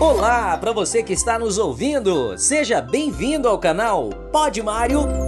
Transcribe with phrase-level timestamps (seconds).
[0.00, 2.38] Olá para você que está nos ouvindo.
[2.38, 5.27] Seja bem-vindo ao canal Pode Mário.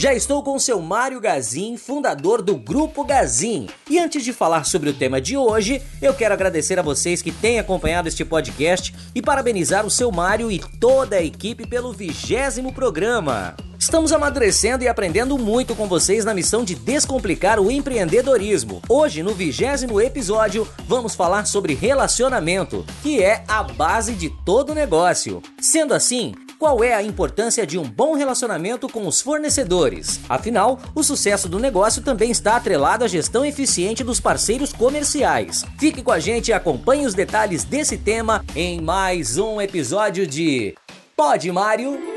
[0.00, 3.66] Já estou com seu Mário Gazin, fundador do Grupo Gazin.
[3.86, 7.30] E antes de falar sobre o tema de hoje, eu quero agradecer a vocês que
[7.30, 12.72] têm acompanhado este podcast e parabenizar o seu Mário e toda a equipe pelo vigésimo
[12.72, 13.54] programa.
[13.78, 18.80] Estamos amadurecendo e aprendendo muito com vocês na missão de descomplicar o empreendedorismo.
[18.88, 25.42] Hoje, no vigésimo episódio, vamos falar sobre relacionamento, que é a base de todo negócio.
[25.60, 30.20] Sendo assim, qual é a importância de um bom relacionamento com os fornecedores.
[30.28, 35.64] Afinal, o sucesso do negócio também está atrelado à gestão eficiente dos parceiros comerciais.
[35.78, 40.74] Fique com a gente e acompanhe os detalhes desse tema em mais um episódio de
[41.16, 42.09] Pode Mário.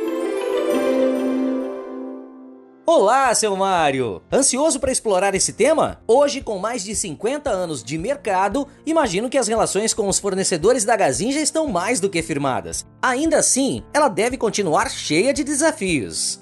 [2.85, 4.21] Olá, seu Mário!
[4.29, 5.99] Ansioso para explorar esse tema?
[6.05, 10.83] Hoje, com mais de 50 anos de mercado, imagino que as relações com os fornecedores
[10.83, 12.85] da Gazin já estão mais do que firmadas.
[13.01, 16.41] Ainda assim, ela deve continuar cheia de desafios.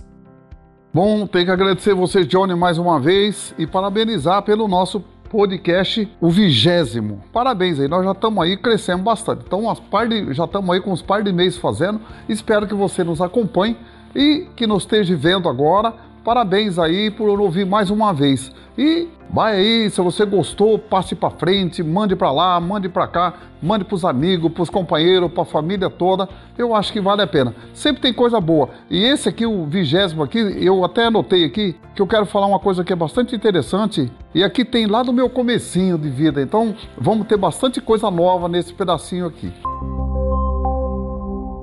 [0.92, 5.00] Bom, tenho que agradecer você, Johnny, mais uma vez e parabenizar pelo nosso
[5.30, 7.24] podcast, o vigésimo.
[7.32, 9.44] Parabéns aí, nós já estamos aí crescendo bastante.
[9.46, 12.02] Então, par de, já estamos aí com uns par de meses fazendo.
[12.28, 13.78] Espero que você nos acompanhe
[14.16, 18.52] e que nos esteja vendo agora Parabéns aí por ouvir mais uma vez.
[18.78, 23.34] E vai aí, se você gostou, passe para frente, mande para lá, mande para cá,
[23.62, 26.30] mande para os amigos, para os companheiros, para a família toda.
[26.56, 27.56] Eu acho que vale a pena.
[27.74, 28.70] Sempre tem coisa boa.
[28.90, 32.60] E esse aqui, o vigésimo aqui, eu até anotei aqui que eu quero falar uma
[32.60, 34.12] coisa que é bastante interessante.
[34.34, 36.40] E aqui tem lá do meu comecinho de vida.
[36.40, 39.52] Então, vamos ter bastante coisa nova nesse pedacinho aqui.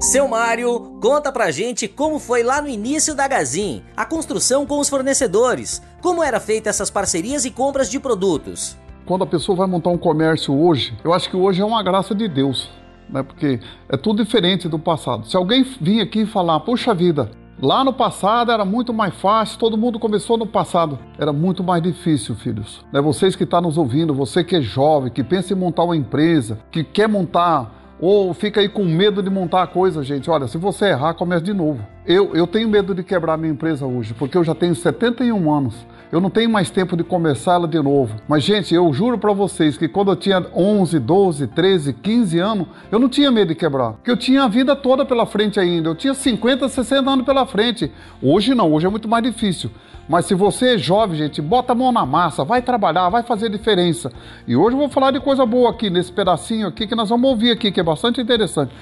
[0.01, 4.79] Seu Mário, conta pra gente como foi lá no início da Gazin, a construção com
[4.79, 8.79] os fornecedores, como era feita essas parcerias e compras de produtos.
[9.05, 12.15] Quando a pessoa vai montar um comércio hoje, eu acho que hoje é uma graça
[12.15, 12.71] de Deus,
[13.11, 13.25] né?
[13.25, 15.27] Porque é tudo diferente do passado.
[15.27, 17.29] Se alguém vir aqui e falar, puxa vida,
[17.61, 20.97] Lá no passado era muito mais fácil, todo mundo começou no passado.
[21.19, 22.87] Era muito mais difícil, filhos.
[22.93, 23.01] Né?
[23.01, 25.97] Vocês que estão tá nos ouvindo, você que é jovem, que pensa em montar uma
[25.97, 30.31] empresa, que quer montar ou fica aí com medo de montar a coisa, gente.
[30.31, 31.85] Olha, se você errar, comece de novo.
[32.09, 35.75] Eu, eu tenho medo de quebrar minha empresa hoje, porque eu já tenho 71 anos.
[36.11, 38.17] Eu não tenho mais tempo de começá-la de novo.
[38.27, 42.67] Mas, gente, eu juro para vocês que quando eu tinha 11, 12, 13, 15 anos,
[42.91, 43.93] eu não tinha medo de quebrar.
[43.93, 45.91] Porque eu tinha a vida toda pela frente ainda.
[45.91, 47.93] Eu tinha 50, 60 anos pela frente.
[48.23, 49.71] Hoje não, hoje é muito mais difícil.
[50.09, 53.51] Mas se você é jovem, gente, bota a mão na massa, vai trabalhar, vai fazer
[53.51, 54.11] diferença.
[54.47, 57.29] E hoje eu vou falar de coisa boa aqui, nesse pedacinho aqui que nós vamos
[57.29, 58.73] ouvir aqui, que é bastante interessante.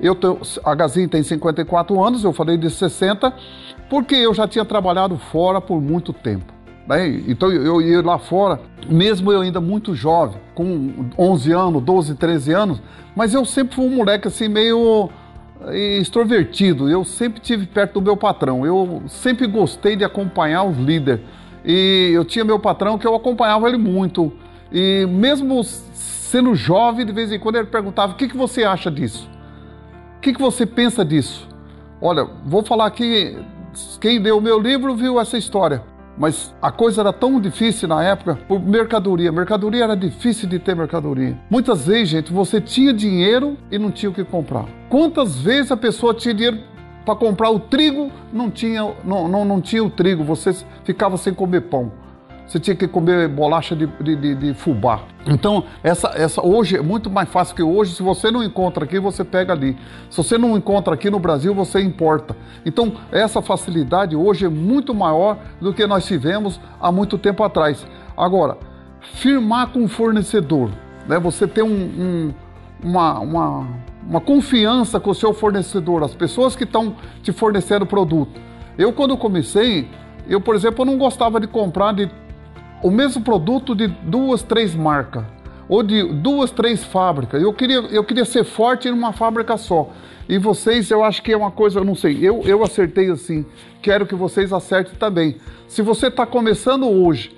[0.00, 3.32] Eu tenho, a Gazin tem 54 anos, eu falei de 60,
[3.88, 6.52] porque eu já tinha trabalhado fora por muito tempo.
[6.86, 7.22] Né?
[7.26, 12.52] Então eu ia lá fora, mesmo eu ainda muito jovem, com 11 anos, 12, 13
[12.52, 12.82] anos,
[13.14, 15.10] mas eu sempre fui um moleque assim meio
[15.72, 16.88] extrovertido.
[16.88, 18.66] Eu sempre tive perto do meu patrão.
[18.66, 21.20] Eu sempre gostei de acompanhar os líderes.
[21.64, 24.32] E eu tinha meu patrão que eu acompanhava ele muito.
[24.70, 28.90] E mesmo sendo jovem, de vez em quando ele perguntava: o que, que você acha
[28.90, 29.28] disso?
[30.26, 31.46] Que, que você pensa disso?
[32.02, 33.38] Olha, vou falar aqui.
[34.00, 35.84] Quem deu o meu livro viu essa história.
[36.18, 39.30] Mas a coisa era tão difícil na época por mercadoria.
[39.30, 41.38] Mercadoria era difícil de ter mercadoria.
[41.48, 44.64] Muitas vezes, gente, você tinha dinheiro e não tinha o que comprar.
[44.88, 46.58] Quantas vezes a pessoa tinha dinheiro
[47.04, 51.32] para comprar o trigo, não tinha, não, não, não tinha o trigo, você ficava sem
[51.32, 51.92] comer pão
[52.46, 55.00] você tinha que comer bolacha de, de, de, de, fubá.
[55.26, 57.94] Então, essa, essa hoje é muito mais fácil que hoje.
[57.94, 59.76] Se você não encontra aqui, você pega ali.
[60.08, 62.36] Se você não encontra aqui no Brasil, você importa.
[62.64, 67.84] Então, essa facilidade hoje é muito maior do que nós tivemos há muito tempo atrás.
[68.16, 68.58] Agora,
[69.14, 70.70] firmar com o fornecedor,
[71.08, 71.18] né?
[71.18, 72.34] você ter um, um,
[72.82, 73.68] uma, uma,
[74.08, 78.40] uma confiança com o seu fornecedor, as pessoas que estão te fornecendo produto.
[78.78, 79.88] Eu, quando comecei,
[80.28, 82.08] eu, por exemplo, não gostava de comprar de
[82.82, 85.24] o mesmo produto de duas, três marcas
[85.68, 87.42] ou de duas, três fábricas.
[87.42, 89.90] Eu queria, eu queria ser forte em uma fábrica só.
[90.28, 93.44] E vocês, eu acho que é uma coisa, eu não sei, eu, eu acertei assim.
[93.80, 95.36] Quero que vocês acertem também.
[95.68, 97.36] Se você está começando hoje,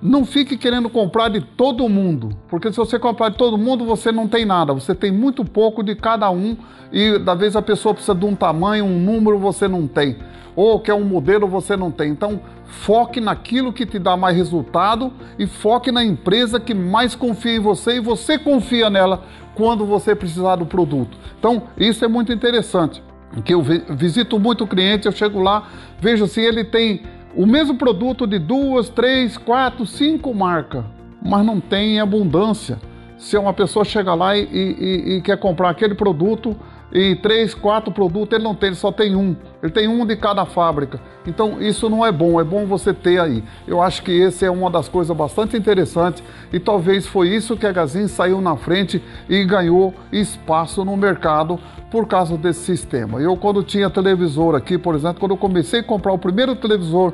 [0.00, 4.12] não fique querendo comprar de todo mundo, porque se você comprar de todo mundo, você
[4.12, 6.56] não tem nada, você tem muito pouco de cada um
[6.92, 10.16] e da vez a pessoa precisa de um tamanho, um número, você não tem,
[10.54, 12.10] ou quer um modelo, você não tem.
[12.10, 17.56] Então, foque naquilo que te dá mais resultado e foque na empresa que mais confia
[17.56, 21.16] em você e você confia nela quando você precisar do produto.
[21.38, 23.02] Então, isso é muito interessante.
[23.44, 25.68] Que eu visito muito cliente, eu chego lá,
[26.00, 27.02] vejo se ele tem
[27.36, 30.84] o mesmo produto de duas, três, quatro, cinco marcas,
[31.22, 32.78] mas não tem abundância.
[33.18, 36.56] Se uma pessoa chega lá e, e, e quer comprar aquele produto
[36.92, 39.34] e três, quatro produtos, ele não tem, ele só tem um.
[39.62, 41.00] Ele tem um de cada fábrica.
[41.26, 43.42] Então isso não é bom, é bom você ter aí.
[43.66, 46.22] Eu acho que esse é uma das coisas bastante interessantes
[46.52, 51.58] e talvez foi isso que a Gazin saiu na frente e ganhou espaço no mercado
[51.90, 53.20] por causa desse sistema.
[53.20, 57.12] Eu quando tinha televisor aqui, por exemplo, quando eu comecei a comprar o primeiro televisor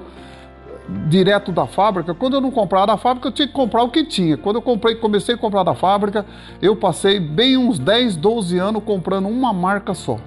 [1.08, 2.14] direto da fábrica.
[2.14, 4.36] Quando eu não comprava da fábrica, eu tinha que comprar o que tinha.
[4.36, 6.26] Quando eu comprei, comecei a comprar da fábrica,
[6.60, 10.18] eu passei bem uns 10, 12 anos comprando uma marca só.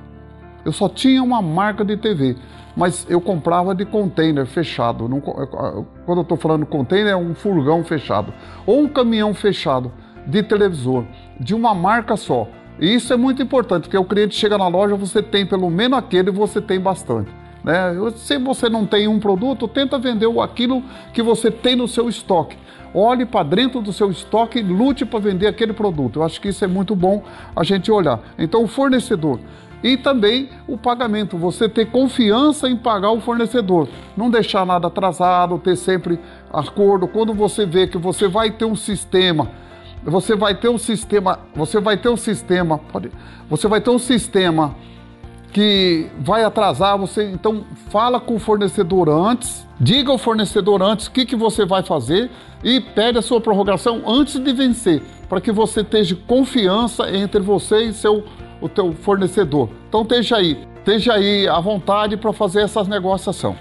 [0.63, 2.35] Eu só tinha uma marca de TV,
[2.75, 5.07] mas eu comprava de container fechado.
[5.07, 8.33] Não, quando eu estou falando container, é um furgão fechado
[8.65, 9.91] ou um caminhão fechado
[10.25, 11.05] de televisor
[11.39, 12.47] de uma marca só.
[12.79, 15.97] E isso é muito importante, porque o cliente chega na loja, você tem pelo menos
[15.97, 17.31] aquele, você tem bastante.
[17.65, 17.95] Né?
[18.15, 22.55] Se você não tem um produto, tenta vender aquilo que você tem no seu estoque.
[22.93, 26.19] Olhe para dentro do seu estoque e lute para vender aquele produto.
[26.19, 27.23] Eu acho que isso é muito bom
[27.55, 28.19] a gente olhar.
[28.37, 29.39] Então, o fornecedor.
[29.83, 35.57] E também o pagamento, você ter confiança em pagar o fornecedor, não deixar nada atrasado,
[35.57, 36.19] ter sempre
[36.53, 37.07] acordo.
[37.07, 39.49] Quando você vê que você vai ter um sistema,
[40.03, 43.11] você vai ter um sistema, você vai ter um sistema, pode,
[43.49, 44.75] você vai ter um sistema
[45.55, 47.31] que vai atrasar você.
[47.31, 51.81] Então, fala com o fornecedor antes, diga ao fornecedor antes o que, que você vai
[51.81, 52.29] fazer
[52.61, 57.85] e pede a sua prorrogação antes de vencer, para que você tenha confiança entre você
[57.85, 58.25] e seu,
[58.59, 59.69] o teu fornecedor.
[59.87, 63.55] Então, esteja aí, esteja aí à vontade para fazer essas negociações.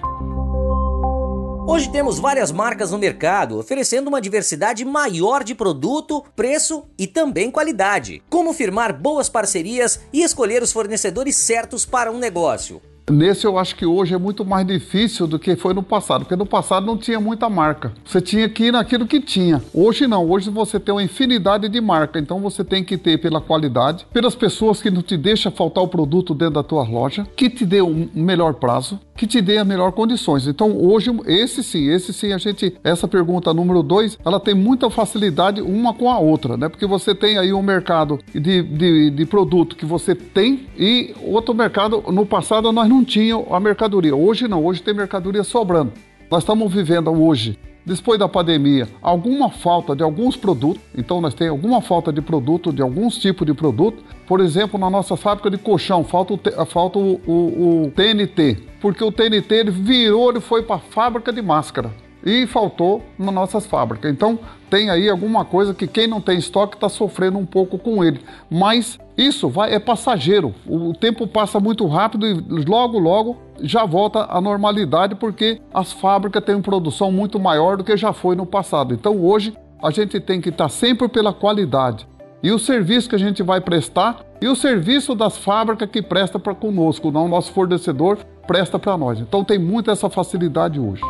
[1.66, 7.50] Hoje temos várias marcas no mercado oferecendo uma diversidade maior de produto, preço e também
[7.50, 8.22] qualidade.
[8.28, 12.82] Como firmar boas parcerias e escolher os fornecedores certos para um negócio?
[13.11, 16.37] Nesse eu acho que hoje é muito mais difícil do que foi no passado, porque
[16.37, 17.93] no passado não tinha muita marca.
[18.03, 19.62] Você tinha que ir naquilo que tinha.
[19.75, 23.43] Hoje não, hoje você tem uma infinidade de marca, então você tem que ter pela
[23.43, 27.51] qualidade, pelas pessoas que não te deixam faltar o produto dentro da tua loja, que
[27.51, 30.47] te dê um melhor prazo, que te dê a melhor condições.
[30.47, 34.89] Então hoje esse sim, esse sim a gente essa pergunta número dois, ela tem muita
[34.89, 36.71] facilidade uma com a outra, né?
[36.71, 41.55] Porque você tem aí um mercado de, de, de produto que você tem e outro
[41.55, 44.14] mercado no passado nós não tinham a mercadoria.
[44.14, 45.93] Hoje não, hoje tem mercadoria sobrando.
[46.31, 50.82] Nós estamos vivendo hoje, depois da pandemia, alguma falta de alguns produtos.
[50.96, 54.02] Então nós temos alguma falta de produto, de alguns tipos de produto.
[54.26, 58.58] Por exemplo, na nossa fábrica de colchão, falta o, falta o, o, o TNT.
[58.81, 63.35] Porque o TNT ele virou e foi para a fábrica de máscara e faltou nas
[63.35, 64.11] nossas fábricas.
[64.11, 64.38] Então,
[64.71, 68.21] tem aí alguma coisa que quem não tem estoque está sofrendo um pouco com ele.
[68.50, 70.55] Mas isso vai é passageiro.
[70.67, 72.32] O tempo passa muito rápido e
[72.65, 77.97] logo, logo já volta à normalidade porque as fábricas têm produção muito maior do que
[77.97, 78.94] já foi no passado.
[78.94, 82.06] Então, hoje, a gente tem que estar tá sempre pela qualidade.
[82.43, 86.38] E o serviço que a gente vai prestar e o serviço das fábricas que presta
[86.38, 89.20] para conosco, não nosso fornecedor presta para nós.
[89.20, 91.03] Então tem muita essa facilidade hoje.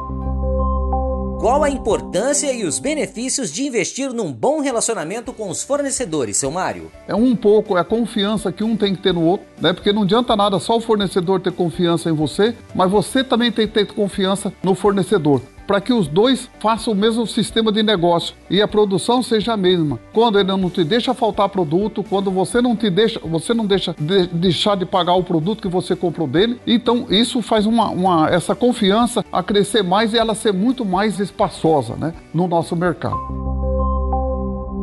[1.44, 6.50] Qual a importância e os benefícios de investir num bom relacionamento com os fornecedores, seu
[6.50, 6.90] Mário?
[7.06, 9.74] É um pouco, é a confiança que um tem que ter no outro, né?
[9.74, 13.68] Porque não adianta nada só o fornecedor ter confiança em você, mas você também tem
[13.68, 18.34] que ter confiança no fornecedor para que os dois façam o mesmo sistema de negócio
[18.48, 19.98] e a produção seja a mesma.
[20.12, 23.94] Quando ele não te deixa faltar produto, quando você não te deixa, você não deixa
[23.98, 28.28] de, deixar de pagar o produto que você comprou dele, então isso faz uma, uma
[28.28, 33.43] essa confiança a crescer mais e ela ser muito mais espaçosa, né, no nosso mercado.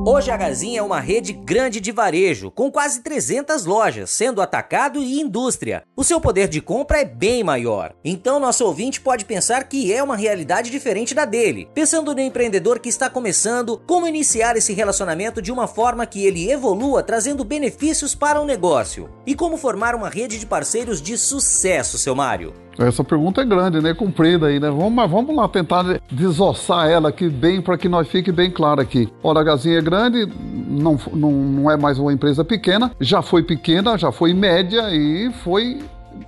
[0.03, 4.99] Hoje a Gazin é uma rede grande de varejo, com quase 300 lojas, sendo atacado
[4.99, 5.83] e indústria.
[5.95, 7.93] O seu poder de compra é bem maior.
[8.03, 11.69] Então nosso ouvinte pode pensar que é uma realidade diferente da dele.
[11.75, 16.49] Pensando no empreendedor que está começando, como iniciar esse relacionamento de uma forma que ele
[16.49, 19.07] evolua trazendo benefícios para o negócio.
[19.23, 22.55] E como formar uma rede de parceiros de sucesso, seu Mário.
[22.87, 23.93] Essa pergunta é grande, né?
[23.93, 24.69] Comprida aí, né?
[24.69, 28.81] Vamos, mas vamos lá tentar desossar ela aqui bem para que nós fique bem claro
[28.81, 29.09] aqui.
[29.23, 30.27] Olha, a Gazinha é grande,
[30.67, 35.31] não, não, não é mais uma empresa pequena, já foi pequena, já foi média e
[35.43, 35.79] foi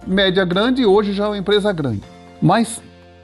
[0.05, 2.01] média grande e hoje já é uma empresa grande.
[2.41, 2.81] Mas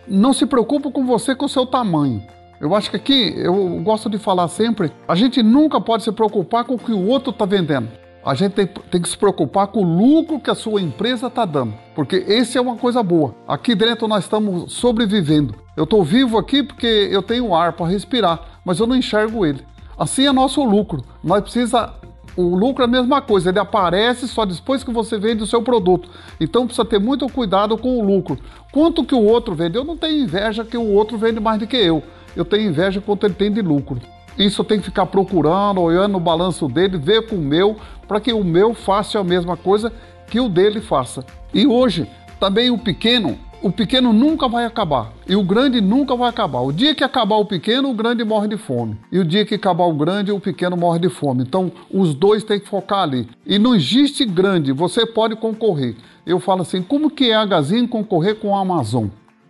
[0.08, 2.24] não se preocupe com você com o seu tamanho.
[2.60, 6.66] Eu acho que aqui, eu gosto de falar sempre, a gente nunca pode se preocupar
[6.66, 7.88] com o que o outro está vendendo.
[8.24, 11.46] A gente tem, tem, que se preocupar com o lucro que a sua empresa está
[11.46, 13.34] dando, porque esse é uma coisa boa.
[13.48, 15.56] Aqui dentro nós estamos sobrevivendo.
[15.76, 19.66] Eu estou vivo aqui porque eu tenho ar para respirar, mas eu não enxergo ele.
[19.98, 21.04] Assim é nosso lucro.
[21.24, 21.94] Nós precisa
[22.36, 25.62] o lucro é a mesma coisa, ele aparece só depois que você vende o seu
[25.62, 26.10] produto.
[26.40, 28.40] Então precisa ter muito cuidado com o lucro.
[28.72, 29.78] Quanto que o outro vende?
[29.78, 32.02] Eu não tenho inveja que o outro vende mais do que eu.
[32.36, 34.00] Eu tenho inveja quanto ele tem de lucro.
[34.40, 37.76] Isso tenho que ficar procurando, olhando no balanço dele, ver com o meu,
[38.08, 39.92] para que o meu faça a mesma coisa
[40.28, 41.26] que o dele faça.
[41.54, 46.30] E hoje, também o pequeno, o pequeno nunca vai acabar e o grande nunca vai
[46.30, 46.62] acabar.
[46.62, 48.98] O dia que acabar o pequeno, o grande morre de fome.
[49.12, 51.44] E o dia que acabar o grande, o pequeno morre de fome.
[51.44, 53.28] Então, os dois têm que focar ali.
[53.46, 55.96] E não existe grande, você pode concorrer.
[56.26, 59.08] Eu falo assim, como que é a Gazin concorrer com a Amazon?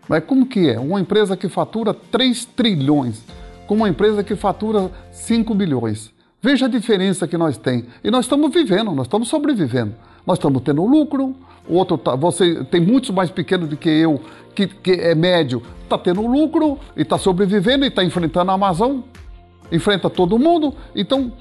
[0.08, 0.80] Mas como que é?
[0.80, 3.24] Uma empresa que fatura 3 trilhões
[3.70, 6.12] com uma empresa que fatura 5 bilhões.
[6.42, 7.86] Veja a diferença que nós temos.
[8.04, 9.94] E nós estamos vivendo, nós estamos sobrevivendo.
[10.26, 11.36] Nós estamos tendo lucro,
[11.68, 14.20] o outro tá, você tem muitos mais pequenos do que eu,
[14.56, 19.02] que, que é médio, está tendo lucro e está sobrevivendo e está enfrentando a Amazon,
[19.72, 20.74] enfrenta todo mundo.
[20.96, 21.32] Então,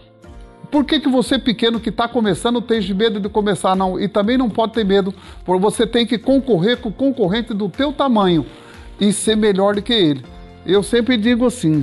[0.71, 3.75] por que, que você pequeno que está começando tem medo de começar?
[3.75, 5.15] Não, e também não pode ter medo,
[5.47, 8.45] porque você tem que concorrer com o concorrente do teu tamanho
[9.01, 10.23] e ser melhor do que ele.
[10.69, 11.83] Eu sempre digo assim,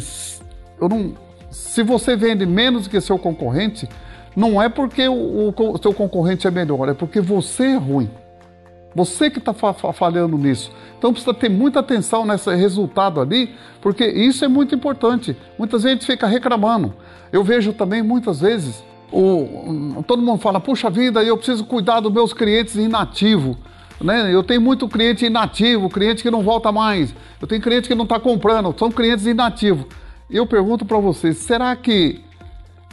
[0.80, 1.14] eu não,
[1.50, 3.88] se você vende menos que seu concorrente,
[4.36, 8.10] não é porque o, o seu concorrente é melhor, é porque você é ruim.
[8.94, 10.72] Você que está fa falhando nisso.
[10.98, 15.36] Então precisa ter muita atenção nesse resultado ali, porque isso é muito importante.
[15.58, 16.94] Muita gente fica reclamando.
[17.32, 22.12] Eu vejo também muitas vezes, o, todo mundo fala, puxa vida, eu preciso cuidar dos
[22.12, 23.58] meus clientes inativos.
[24.02, 24.34] Né?
[24.34, 27.14] Eu tenho muito cliente inativo, cliente que não volta mais.
[27.42, 29.86] Eu tenho cliente que não está comprando, são clientes inativos.
[30.30, 32.20] Eu pergunto para vocês, será que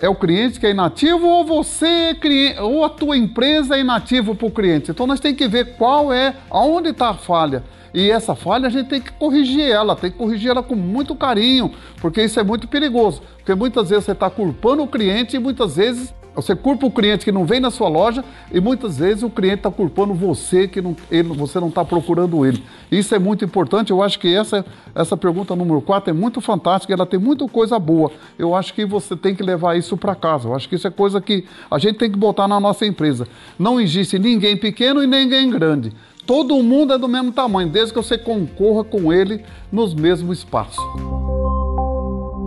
[0.01, 3.81] é o cliente que é inativo ou você é cliente, ou a tua empresa é
[3.81, 4.91] inativo para o cliente?
[4.91, 7.65] Então nós temos que ver qual é, aonde está a falha.
[7.95, 11.15] E essa falha a gente tem que corrigir ela, tem que corrigir ela com muito
[11.15, 13.23] carinho, porque isso é muito perigoso.
[13.39, 17.25] Porque muitas vezes você está culpando o cliente e muitas vezes você culpa o cliente
[17.25, 20.81] que não vem na sua loja e muitas vezes o cliente está culpando você que
[20.81, 22.63] não, ele, você não está procurando ele.
[22.91, 23.91] Isso é muito importante.
[23.91, 27.79] Eu acho que essa, essa pergunta número 4 é muito fantástica, ela tem muita coisa
[27.79, 28.11] boa.
[28.39, 30.49] Eu acho que você tem que levar isso para casa.
[30.49, 33.29] Eu acho que isso é coisa que a gente tem que botar na nossa empresa.
[33.59, 35.93] Não existe ninguém pequeno e ninguém grande.
[36.27, 41.22] Todo mundo é do mesmo tamanho, desde que você concorra com ele nos mesmos espaços.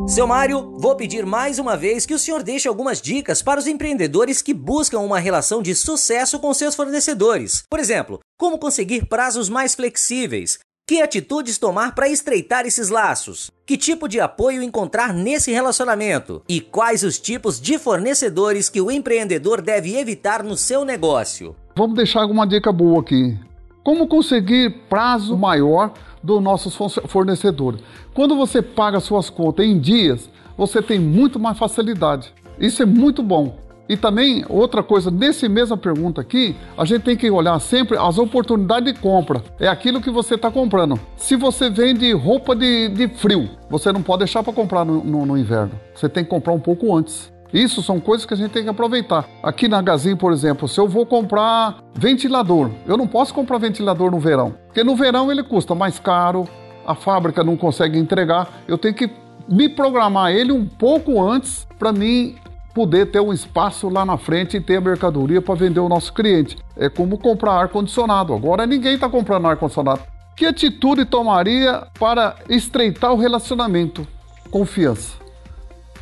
[0.08, 3.66] Seu Mário, vou pedir mais uma vez que o senhor deixe algumas dicas para os
[3.66, 7.64] empreendedores que buscam uma relação de sucesso com seus fornecedores.
[7.68, 10.60] Por exemplo, como conseguir prazos mais flexíveis?
[10.88, 13.50] Que atitudes tomar para estreitar esses laços?
[13.66, 16.44] Que tipo de apoio encontrar nesse relacionamento?
[16.48, 21.56] E quais os tipos de fornecedores que o empreendedor deve evitar no seu negócio?
[21.76, 23.36] Vamos deixar alguma dica boa aqui.
[23.84, 25.94] Como conseguir prazo maior
[26.26, 26.76] dos nossos
[27.08, 27.82] fornecedores?
[28.14, 32.34] Quando você paga suas contas em dias, você tem muito mais facilidade.
[32.60, 33.64] Isso é muito bom.
[33.88, 38.18] E também, outra coisa, nesse mesma pergunta aqui, a gente tem que olhar sempre as
[38.18, 39.44] oportunidades de compra.
[39.60, 41.00] É aquilo que você está comprando.
[41.16, 45.26] Se você vende roupa de, de frio, você não pode deixar para comprar no, no,
[45.26, 45.74] no inverno.
[45.94, 47.32] Você tem que comprar um pouco antes.
[47.54, 49.26] Isso são coisas que a gente tem que aproveitar.
[49.42, 54.12] Aqui na Gazin, por exemplo, se eu vou comprar ventilador, eu não posso comprar ventilador
[54.12, 56.48] no verão, porque no verão ele custa mais caro,
[56.86, 59.10] a fábrica não consegue entregar, eu tenho que
[59.48, 62.36] me programar ele um pouco antes para mim
[62.74, 66.12] poder ter um espaço lá na frente e ter a mercadoria para vender ao nosso
[66.14, 66.58] cliente.
[66.76, 68.34] É como comprar ar-condicionado.
[68.34, 70.02] Agora ninguém está comprando ar-condicionado.
[70.36, 74.06] Que atitude tomaria para estreitar o relacionamento?
[74.52, 75.25] Confiança.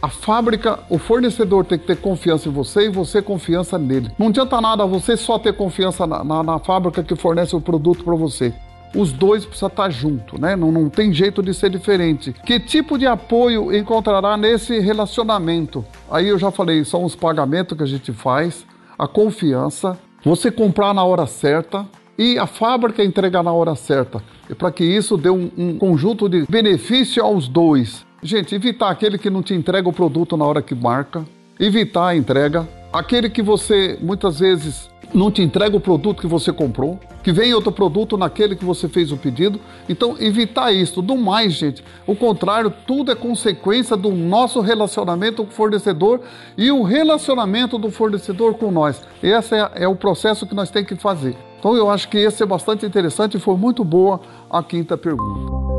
[0.03, 4.11] A fábrica, o fornecedor tem que ter confiança em você e você confiança nele.
[4.19, 8.03] Não adianta nada você só ter confiança na, na, na fábrica que fornece o produto
[8.03, 8.53] para você.
[8.93, 10.57] Os dois precisam estar juntos, né?
[10.57, 12.35] Não, não tem jeito de ser diferente.
[12.45, 15.85] Que tipo de apoio encontrará nesse relacionamento?
[16.11, 18.65] Aí eu já falei, são os pagamentos que a gente faz,
[18.99, 24.21] a confiança, você comprar na hora certa, e a fábrica entregar na hora certa.
[24.49, 28.05] E para que isso dê um, um, conjunto de benefício aos dois.
[28.23, 31.25] Gente, evitar aquele que não te entrega o produto na hora que marca,
[31.59, 36.53] evitar a entrega, aquele que você muitas vezes não te entrega o produto que você
[36.53, 39.59] comprou, que vem outro produto naquele que você fez o pedido.
[39.89, 41.01] Então, evitar isso.
[41.01, 46.21] Do mais, gente, o contrário, tudo é consequência do nosso relacionamento com o fornecedor
[46.57, 49.01] e o relacionamento do fornecedor com nós.
[49.21, 51.35] Esse é, é o processo que nós temos que fazer.
[51.59, 55.72] Então, eu acho que esse é bastante interessante e foi muito boa a quinta pergunta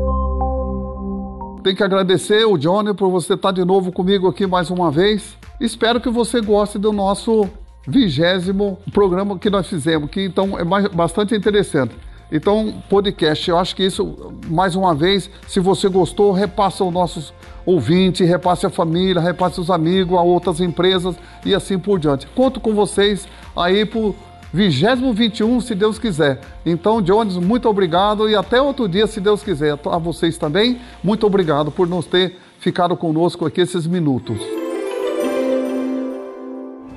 [1.65, 5.35] tenho que agradecer o Johnny por você estar de novo comigo aqui mais uma vez.
[5.59, 7.49] Espero que você goste do nosso
[7.87, 11.95] vigésimo programa que nós fizemos, que então é bastante interessante.
[12.31, 17.33] Então, podcast, eu acho que isso, mais uma vez, se você gostou, repassa os nossos
[17.65, 22.27] ouvintes, repasse a família, repasse os amigos, a outras empresas e assim por diante.
[22.27, 24.13] Conto com vocês aí por
[24.55, 26.39] vigésimo 21, se Deus quiser.
[26.65, 29.77] Então, Jones, muito obrigado e até outro dia, se Deus quiser.
[29.85, 34.39] A vocês também, muito obrigado por nos ter ficaram conosco aqui esses minutos.